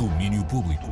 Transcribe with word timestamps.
Domínio 0.00 0.42
Público. 0.46 0.86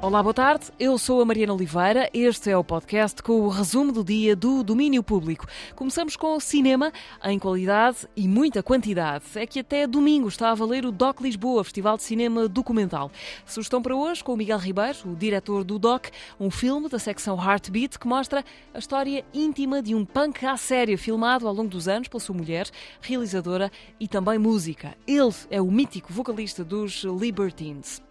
Olá, 0.00 0.22
boa 0.22 0.32
tarde. 0.32 0.66
Eu 0.80 0.96
sou 0.96 1.20
a 1.20 1.26
Mariana 1.26 1.52
Oliveira. 1.52 2.08
Este 2.14 2.50
é 2.50 2.56
o 2.56 2.64
podcast 2.64 3.22
com 3.22 3.40
o 3.42 3.48
resumo 3.50 3.92
do 3.92 4.02
dia 4.02 4.34
do 4.34 4.62
domínio 4.62 5.02
público. 5.02 5.46
Começamos 5.74 6.16
com 6.16 6.40
cinema 6.40 6.90
em 7.22 7.38
qualidade 7.38 8.08
e 8.16 8.26
muita 8.26 8.62
quantidade. 8.62 9.24
É 9.34 9.46
que 9.46 9.60
até 9.60 9.86
domingo 9.86 10.28
está 10.28 10.50
a 10.50 10.54
valer 10.54 10.86
o 10.86 10.92
DOC 10.92 11.22
Lisboa, 11.22 11.64
Festival 11.64 11.98
de 11.98 12.02
Cinema 12.02 12.48
Documental. 12.48 13.10
Sugestão 13.44 13.82
para 13.82 13.94
hoje 13.94 14.24
com 14.24 14.32
o 14.32 14.36
Miguel 14.38 14.58
Ribeiro, 14.58 14.98
o 15.04 15.14
diretor 15.14 15.62
do 15.62 15.78
DOC, 15.78 16.10
um 16.40 16.50
filme 16.50 16.88
da 16.88 16.98
secção 16.98 17.36
Heartbeat 17.36 17.98
que 17.98 18.08
mostra 18.08 18.42
a 18.72 18.78
história 18.78 19.22
íntima 19.34 19.82
de 19.82 19.94
um 19.94 20.02
punk 20.02 20.46
à 20.46 20.56
séria 20.56 20.96
filmado 20.96 21.46
ao 21.46 21.52
longo 21.52 21.68
dos 21.68 21.88
anos 21.88 22.08
pela 22.08 22.20
sua 22.20 22.34
mulher, 22.34 22.70
realizadora 23.02 23.70
e 24.00 24.08
também 24.08 24.38
música. 24.38 24.94
Ele 25.06 25.34
é 25.50 25.60
o 25.60 25.70
mítico 25.70 26.10
vocalista 26.10 26.64
dos 26.64 27.04
Libertines. 27.04 28.02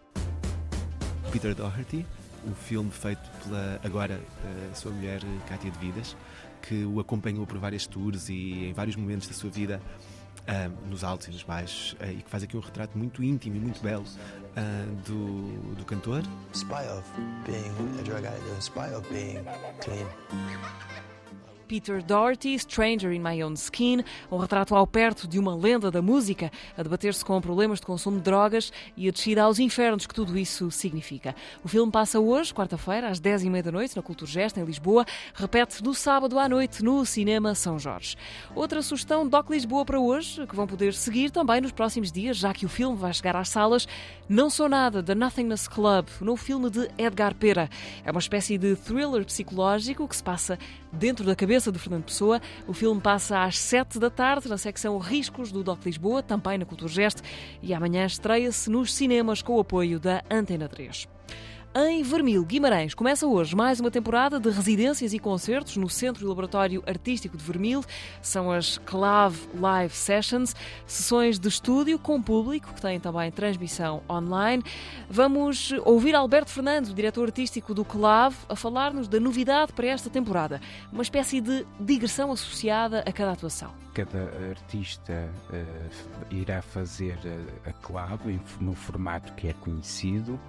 Peter 1.33 1.55
Doherty, 1.55 2.05
um 2.45 2.53
filme 2.53 2.91
feito 2.91 3.27
pela 3.43 3.81
agora 3.83 4.21
a 4.71 4.75
sua 4.75 4.91
mulher 4.91 5.19
Cátia 5.49 5.71
de 5.71 5.79
Vidas, 5.79 6.15
que 6.61 6.85
o 6.85 6.99
acompanhou 6.99 7.47
por 7.47 7.57
várias 7.57 7.87
tours 7.87 8.29
e 8.29 8.65
em 8.67 8.73
vários 8.73 8.95
momentos 8.95 9.27
da 9.27 9.33
sua 9.33 9.49
vida, 9.49 9.81
uh, 10.41 10.87
nos 10.87 11.03
altos 11.03 11.29
e 11.29 11.31
nos 11.31 11.41
baixos, 11.41 11.93
uh, 11.93 12.05
e 12.05 12.21
que 12.21 12.29
faz 12.29 12.43
aqui 12.43 12.55
um 12.55 12.59
retrato 12.59 12.95
muito 12.95 13.23
íntimo 13.23 13.55
e 13.55 13.59
muito 13.59 13.81
belo 13.81 14.05
do, 15.07 15.73
do 15.73 15.83
cantor. 15.85 16.21
Spite 16.53 16.87
of 16.89 17.03
being 17.47 17.99
a 17.99 18.03
drug 18.03 18.27
addict, 18.27 18.71
in 18.77 18.93
of 18.93 19.09
being 19.09 19.43
clean. 19.81 20.05
Peter 21.67 22.03
Doherty, 22.03 22.58
Stranger 22.59 23.12
in 23.12 23.20
My 23.20 23.44
Own 23.44 23.53
Skin, 23.53 24.04
um 24.31 24.38
retrato 24.38 24.76
ao 24.76 24.85
perto 24.85 25.27
de 25.27 25.40
uma 25.40 25.55
lenda 25.55 25.90
da 25.90 26.02
música, 26.02 26.52
a 26.77 26.84
debater-se 26.84 27.23
com 27.23 27.40
problemas 27.41 27.80
de 27.80 27.85
consumo 27.85 28.17
de 28.17 28.23
drogas 28.23 28.71
e 28.95 29.08
a 29.08 29.12
descida 29.12 29.44
aos 29.44 29.59
infernos 29.59 30.05
que 30.05 30.13
tudo 30.13 30.38
isso 30.38 30.70
significa. 30.70 31.35
O 31.63 31.68
filme 31.68 31.91
passa 31.91 32.20
hoje, 32.20 32.54
quarta-feira, 32.54 33.10
às 33.10 33.20
10h30 33.20 33.62
da 33.62 33.71
noite, 33.71 33.96
na 33.96 34.02
Culturgest, 34.02 34.57
em 34.57 34.63
Lisboa, 34.63 35.05
repete 35.34 35.84
no 35.84 35.93
sábado 35.93 36.37
à 36.37 36.49
noite 36.49 36.84
no 36.84 37.05
Cinema 37.05 37.55
São 37.55 37.80
Jorge. 37.80 38.15
Outra 38.54 38.82
sugestão 38.82 39.27
Doc 39.27 39.49
Lisboa 39.49 39.85
para 39.85 39.99
hoje, 39.99 40.46
que 40.46 40.55
vão 40.55 40.68
poder 40.68 40.93
seguir 40.93 41.32
também 41.32 41.62
nos 41.62 41.71
próximos 41.71 42.12
dias, 42.12 42.37
já 42.37 42.54
que 42.54 42.65
o 42.65 42.70
filme 42.70 42.98
vai 42.98 43.13
chegar 43.13 43.35
às 43.35 43.49
salas, 43.49 43.87
Não 44.27 44.49
Sou 44.49 44.68
Nada, 44.68 45.02
da 45.02 45.15
Nothingness 45.15 45.68
Club, 45.68 46.07
no 46.20 46.35
filme 46.35 46.70
de 46.70 46.90
Edgar 46.98 47.34
Pera. 47.35 47.70
É 48.04 48.12
uma 48.12 48.20
espécie 48.20 48.57
de 48.57 48.76
thriller 48.76 49.26
psicológico 49.26 50.07
que 50.07 50.15
se 50.15 50.24
passa 50.24 50.59
dentro 50.91 51.26
da 51.26 51.35
cabeça 51.35 51.52
de 51.54 51.79
Fernando 51.79 52.05
Pessoa. 52.05 52.41
O 52.68 52.73
filme 52.73 52.99
passa 52.99 53.43
às 53.43 53.59
7 53.59 53.99
da 53.99 54.09
tarde 54.09 54.49
na 54.49 54.57
secção 54.57 54.98
Riscos 54.98 55.51
do 55.51 55.63
DOC 55.63 55.85
Lisboa, 55.85 56.23
também 56.23 56.57
na 56.57 56.65
Culturgest, 56.65 57.21
e 57.62 57.73
amanhã 57.73 58.05
estreia-se 58.05 58.70
nos 58.70 58.93
cinemas 58.93 59.41
com 59.41 59.57
o 59.57 59.59
apoio 59.59 59.99
da 59.99 60.24
Antena 60.29 60.68
3. 60.68 61.07
Em 61.76 62.04
Vermil, 62.04 62.46
Guimarães, 62.46 62.93
começa 62.93 63.26
hoje 63.26 63.55
mais 63.55 63.79
uma 63.79 63.90
temporada 63.90 64.40
de 64.40 64.47
residências 64.47 65.12
e 65.12 65.18
concertos 65.18 65.75
no 65.75 65.90
Centro 65.90 66.24
e 66.24 66.28
Laboratório 66.28 66.84
Artístico 66.85 67.35
de 67.35 67.44
Vermil. 67.44 67.84
São 68.22 68.52
as 68.52 68.78
Clave 68.78 69.40
Live 69.56 69.91
Sessions, 69.91 70.56
sessões 70.85 71.40
de 71.40 71.47
estúdio 71.47 71.97
com 71.97 72.22
público, 72.22 72.72
que 72.75 72.80
têm 72.80 73.00
também 73.00 73.31
transmissão 73.31 74.03
online. 74.07 74.62
Vamos 75.09 75.72
ouvir 75.84 76.13
Alberto 76.13 76.52
Fernando, 76.52 76.94
diretor 76.94 77.24
artístico 77.24 77.74
do 77.74 77.84
Clave, 77.84 78.38
a 78.47 78.56
falar-nos 78.56 79.08
da 79.08 79.19
novidade 79.19 79.74
para 79.74 79.88
esta 79.88 80.12
temporada. 80.12 80.62
Uma 80.91 81.02
espécie 81.02 81.41
de 81.41 81.66
digressão 81.80 82.31
associada 82.31 83.00
a 83.00 83.12
cada 83.12 83.31
atuação. 83.31 83.74
Cada 83.96 84.30
artista 84.47 85.28
uh, 85.50 86.35
irá 86.35 86.62
fazer 86.62 87.18
a, 87.66 87.72
a 87.72 87.74
clave 87.74 88.40
no 88.62 88.75
formato 88.75 89.34
que 89.34 89.47
é 89.47 89.53
conhecido 89.53 90.40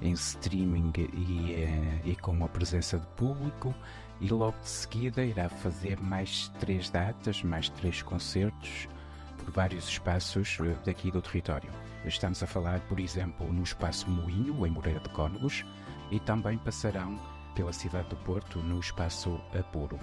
em 0.00 0.12
streaming 0.12 0.92
e, 0.96 1.54
eh, 1.54 2.00
e, 2.04 2.16
com 2.16 2.44
a 2.44 2.48
presença 2.48 2.98
de 2.98 3.06
público 3.08 3.74
e 4.20 4.28
logo 4.28 4.58
de 4.60 4.68
seguida 4.68 5.24
irá 5.24 5.48
fazer 5.48 6.00
mais 6.00 6.48
três 6.60 6.90
datas, 6.90 7.42
mais 7.42 7.68
três 7.68 8.02
concertos 8.02 8.88
por 9.38 9.50
vários 9.50 9.88
espaços 9.88 10.58
eh, 10.60 10.74
daqui 10.84 11.10
do 11.10 11.22
território. 11.22 11.70
Estamos 12.04 12.42
a 12.42 12.46
falar, 12.46 12.80
por 12.80 13.00
exemplo, 13.00 13.52
no 13.52 13.62
Espaço 13.62 14.08
Moinho, 14.08 14.66
em 14.66 14.70
Moreira 14.70 15.00
de 15.00 15.08
Cónegos, 15.10 15.64
e 16.10 16.20
também 16.20 16.56
passarão 16.58 17.18
pela 17.56 17.72
cidade 17.72 18.08
do 18.10 18.16
Porto, 18.16 18.58
no 18.58 18.78
Espaço 18.78 19.40
Apuro. 19.58 19.98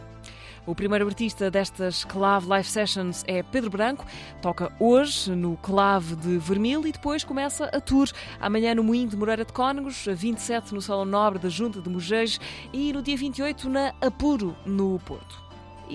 O 0.65 0.73
primeiro 0.73 1.05
artista 1.05 1.51
destas 1.51 2.03
Clave 2.03 2.47
Live 2.47 2.67
Sessions 2.67 3.23
é 3.27 3.43
Pedro 3.43 3.69
Branco. 3.69 4.05
Toca 4.41 4.73
hoje 4.79 5.31
no 5.35 5.55
Clave 5.57 6.15
de 6.15 6.37
Vermil 6.39 6.87
e 6.87 6.91
depois 6.91 7.23
começa 7.23 7.65
a 7.65 7.79
tour. 7.79 8.09
Amanhã 8.41 8.73
no 8.73 8.83
Moinho 8.83 9.07
de 9.07 9.15
Moreira 9.15 9.45
de 9.45 9.53
Cónegos, 9.53 10.05
27 10.07 10.73
no 10.73 10.81
Salão 10.81 11.05
Nobre 11.05 11.37
da 11.37 11.49
Junta 11.49 11.79
de 11.79 11.89
Mugeis 11.89 12.39
e 12.73 12.91
no 12.91 13.03
dia 13.03 13.15
28 13.15 13.69
na 13.69 13.93
Apuro, 14.01 14.55
no 14.65 14.99
Porto. 14.99 15.42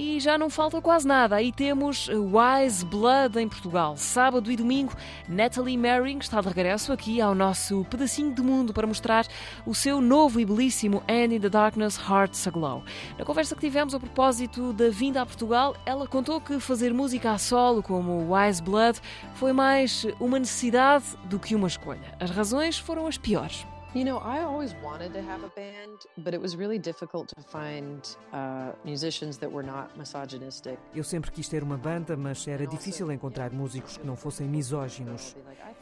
E 0.01 0.21
já 0.21 0.39
não 0.39 0.49
falta 0.49 0.81
quase 0.81 1.09
nada. 1.09 1.35
Aí 1.35 1.51
temos 1.51 2.09
Wise 2.09 2.85
Blood 2.85 3.37
em 3.37 3.49
Portugal. 3.49 3.97
Sábado 3.97 4.49
e 4.53 4.55
domingo, 4.55 4.93
Natalie 5.29 5.77
Merring 5.77 6.19
está 6.19 6.41
de 6.41 6.47
regresso 6.47 6.93
aqui 6.93 7.21
ao 7.21 7.35
nosso 7.35 7.85
pedacinho 7.91 8.33
de 8.33 8.41
mundo 8.41 8.73
para 8.73 8.87
mostrar 8.87 9.27
o 9.67 9.75
seu 9.75 10.01
novo 10.01 10.39
e 10.39 10.45
belíssimo 10.45 11.03
And 11.09 11.35
in 11.35 11.41
the 11.41 11.49
Darkness 11.49 11.99
Hearts 11.99 12.47
Aglow. 12.47 12.85
Na 13.19 13.25
conversa 13.25 13.57
que 13.57 13.61
tivemos 13.61 13.93
a 13.93 13.99
propósito 13.99 14.73
da 14.73 14.89
vinda 14.89 15.21
a 15.21 15.27
Portugal, 15.27 15.75
ela 15.85 16.07
contou 16.07 16.41
que 16.41 16.61
fazer 16.61 16.95
música 16.95 17.33
a 17.33 17.39
solo 17.39 17.83
como 17.83 18.33
Wise 18.33 18.63
Blood 18.63 19.01
foi 19.35 19.53
mais 19.53 20.07
uma 20.21 20.39
necessidade 20.39 21.07
do 21.25 21.41
que 21.41 21.57
uma 21.57 21.67
escolha. 21.67 22.17
As 22.21 22.31
razões 22.31 22.79
foram 22.79 23.09
as 23.09 23.19
piores. 23.19 23.67
You 23.95 24.05
know, 24.05 24.19
I 24.19 24.43
always 24.43 24.75
wanted 24.83 25.15
to 25.15 25.23
have 25.23 25.43
a 25.43 25.49
band, 25.57 26.05
but 26.19 26.35
it 26.35 26.41
was 26.41 26.57
really 26.57 26.79
difficult 26.79 27.29
to 27.29 27.43
find 27.43 28.07
uh, 28.35 28.73
musicians 28.85 29.39
that 29.39 29.51
were 29.51 29.63
not 29.67 29.97
misogynistic. 29.97 30.79
Eu 30.95 31.03
sempre 31.03 31.31
quis 31.31 31.49
ter 31.49 31.63
uma 31.63 31.79
banda, 31.79 32.15
mas 32.15 32.47
era 32.47 32.67
difícil 32.67 33.11
encontrar 33.11 33.51
músicos 33.51 33.97
que 33.97 34.07
não 34.07 34.15
fossem 34.15 34.47
misóginos. 34.47 35.35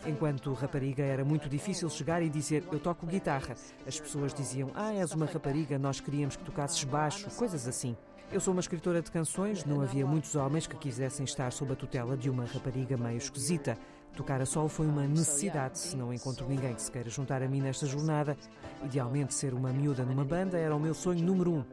Enquanto 0.07 0.53
rapariga 0.53 1.03
era 1.03 1.25
muito 1.25 1.49
difícil 1.49 1.91
chegar 1.91 2.23
e 2.23 2.29
dizer 2.29 2.63
eu 2.71 2.79
toco 2.79 3.07
guitarra. 3.07 3.57
As 3.85 3.99
pessoas 3.99 4.33
diziam 4.33 4.71
ah, 4.77 4.95
és 4.95 5.11
uma 5.11 5.27
rapariga, 5.27 5.77
nós 5.77 5.99
queríamos 5.99 6.37
que 6.37 6.45
tocasses 6.45 6.85
baixo, 6.85 7.29
coisas 7.37 7.67
assim. 7.67 7.97
Eu 8.31 8.41
sou 8.41 8.53
uma 8.53 8.61
escritora 8.61 9.03
de 9.03 9.11
canções, 9.11 9.65
não 9.65 9.81
havia 9.81 10.05
muitos 10.07 10.35
homens 10.35 10.67
que 10.67 10.77
quisessem 10.77 11.25
estar 11.25 11.53
sob 11.53 11.73
a 11.73 11.77
tutela 11.77 12.17
de 12.17 12.29
uma 12.31 12.45
rapariga 12.45 12.97
meio 12.97 13.19
esquisita. 13.19 13.77
Tocar 14.17 14.41
a 14.41 14.47
sol 14.47 14.67
foi 14.67 14.87
uma 14.87 15.07
necessidade, 15.07 15.79
se 15.79 15.95
não 15.95 16.11
encontro 16.11 16.49
ninguém 16.49 16.75
que 16.75 16.81
se 16.81 16.91
queira 16.91 17.11
juntar 17.11 17.43
a 17.43 17.49
mim 17.49 17.61
nesta 17.61 17.85
jornada. 17.85 18.35
Idealmente, 18.83 19.35
ser 19.35 19.53
uma 19.53 19.71
miúda 19.71 20.07
numa 20.07 20.25
banda 20.25 20.59
era 20.59 20.75
o 20.75 20.81
meu 20.81 20.95
sonho 20.95 21.23
número 21.23 21.53
um. 21.53 21.65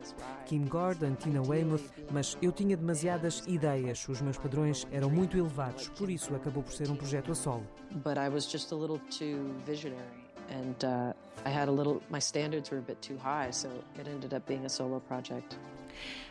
Kim 0.45 0.65
Gordon, 0.65 1.15
Tina 1.15 1.41
Weymouth, 1.41 1.89
mas 2.11 2.37
eu 2.41 2.51
tinha 2.51 2.75
demasiadas 2.75 3.43
ideias, 3.47 4.05
os 4.09 4.21
meus 4.21 4.37
padrões 4.37 4.85
eram 4.91 5.09
muito 5.09 5.37
elevados, 5.37 5.87
por 5.89 6.09
isso 6.09 6.35
acabou 6.35 6.61
por 6.61 6.73
ser 6.73 6.91
um 6.91 6.97
projeto 6.97 7.31
a 7.31 7.35
solo. 7.35 7.65
But 8.03 8.17
I 8.17 8.27
was 8.27 8.51
just 8.51 8.73
a 8.73 8.75
little 8.75 8.99
too 9.09 9.53
visionary. 9.65 10.03
And 10.49 10.83
uh, 10.83 11.13
I 11.45 11.49
had 11.49 11.69
a 11.69 11.71
little, 11.71 12.01
my 12.09 12.19
standards 12.19 12.69
were 12.69 12.79
a 12.79 12.81
bit 12.81 13.01
too 13.01 13.17
high, 13.17 13.51
so 13.51 13.69
it 13.97 14.07
ended 14.07 14.33
up 14.33 14.45
being 14.45 14.65
a 14.65 14.69
solo 14.69 14.99
project. 14.99 15.57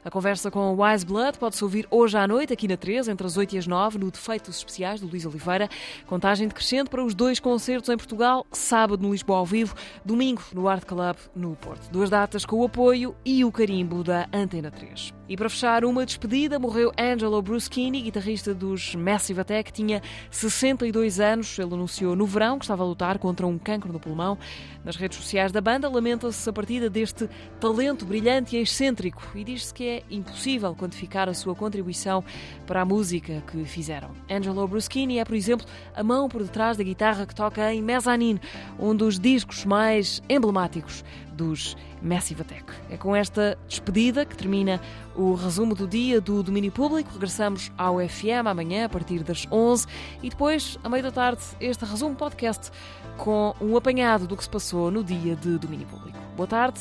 A 0.05 0.11
conversa 0.11 0.51
com 0.51 0.77
Wise 0.77 1.07
Blood 1.07 1.39
pode-se 1.39 1.63
ouvir 1.63 1.87
hoje 1.91 2.17
à 2.17 2.27
noite, 2.27 2.53
aqui 2.53 2.67
na 2.67 2.77
3, 2.77 3.09
entre 3.09 3.27
as 3.27 3.37
8 3.37 3.55
e 3.55 3.59
as 3.59 3.67
9, 3.67 3.99
no 3.99 4.11
Defeitos 4.11 4.57
Especiais 4.57 5.01
do 5.01 5.07
Luís 5.07 5.25
Oliveira. 5.25 5.69
Contagem 6.07 6.49
decrescente 6.49 6.91
para 6.91 7.05
os 7.05 7.15
dois 7.15 7.39
concertos 7.39 7.89
em 7.89 7.97
Portugal, 7.97 8.45
sábado 8.51 9.03
no 9.03 9.13
Lisboa 9.13 9.39
ao 9.39 9.47
vivo, 9.47 9.75
domingo 10.05 10.43
no 10.53 10.69
Art 10.69 10.85
Club 10.85 11.17
no 11.37 11.55
Porto. 11.55 11.91
Duas 11.91 12.11
datas 12.11 12.45
com 12.45 12.57
o 12.57 12.65
apoio 12.65 13.15
e 13.25 13.45
o 13.45 13.53
carimbo 13.53 14.03
da 14.03 14.29
Antena 14.33 14.71
3. 14.71 15.15
E 15.29 15.37
para 15.37 15.49
fechar 15.49 15.83
uma 15.85 16.05
despedida, 16.05 16.59
morreu 16.59 16.93
Angelo 16.99 17.41
Bruschini, 17.41 18.03
guitarrista 18.03 18.53
dos 18.53 18.95
Massive 18.95 19.41
Attack, 19.41 19.73
tinha 19.73 20.03
62 20.31 21.21
anos. 21.21 21.59
Ele 21.59 21.73
anunciou 21.73 22.15
no 22.15 22.27
verão 22.27 22.59
que 22.59 22.65
estava 22.65 22.83
a 22.83 22.87
lutar 22.87 23.19
contra 23.19 23.47
um 23.47 23.57
cancro 23.57 23.91
no 23.93 23.99
pulmão. 23.99 24.37
Nas 24.85 24.97
redes 24.97 25.17
sociais 25.17 25.51
da 25.51 25.61
banda, 25.61 25.89
lamenta-se 25.89 26.51
a 26.51 26.53
partida 26.53 26.91
deste 26.91 27.31
talento 27.59 28.05
brilhante 28.05 28.57
e 28.57 28.61
excêntrico 28.61 29.23
e 29.35 29.43
diz-se 29.53 29.73
que 29.73 29.87
é 29.87 30.03
impossível 30.11 30.75
quantificar 30.75 31.29
a 31.29 31.35
sua 31.35 31.55
contribuição 31.55 32.25
para 32.67 32.81
a 32.83 32.85
música 32.85 33.43
que 33.51 33.65
fizeram. 33.65 34.11
Angelo 34.31 34.67
Bruschini 34.67 35.19
é, 35.19 35.25
por 35.25 35.35
exemplo, 35.35 35.67
a 35.95 36.03
mão 36.03 36.29
por 36.29 36.43
detrás 36.43 36.77
da 36.77 36.85
guitarra 36.85 37.27
que 37.27 37.35
toca 37.35 37.73
em 37.73 37.83
Mezzanine, 37.83 38.41
um 38.79 38.95
dos 38.95 39.19
discos 39.19 39.65
mais 39.65 40.23
emblemáticos 40.29 41.05
dos 41.35 41.77
Massive 42.01 42.43
Attack. 42.43 42.65
É 42.91 42.97
com 42.97 43.15
esta 43.15 43.59
despedida 43.69 44.25
que 44.25 44.37
termina 44.37 44.81
o 45.15 45.35
resumo 45.35 45.75
do 45.75 45.87
dia 45.87 46.21
do 46.21 46.43
domínio 46.43 46.73
público. 46.73 47.13
Regressamos 47.13 47.71
ao 47.77 47.97
FM 47.99 48.47
amanhã 48.47 48.87
a 48.87 48.89
partir 48.89 49.23
das 49.23 49.47
11 49.51 49.87
e 50.23 50.31
depois, 50.31 50.79
à 50.83 50.89
meia 50.89 51.03
da 51.03 51.11
tarde, 51.11 51.43
este 51.61 51.85
resumo 51.85 52.15
podcast 52.15 52.71
com 53.17 53.55
um 53.61 53.77
apanhado 53.77 54.27
do 54.27 54.37
que 54.37 54.45
se 54.45 54.51
passou 54.51 54.91
no 54.91 55.05
dia 55.05 55.37
de 55.37 55.59
domínio 55.59 55.87
público. 55.87 56.19
Boa 56.37 56.47
tarde. 56.47 56.81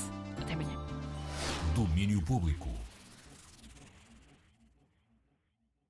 Domínio 1.76 2.22
Público. 2.22 2.71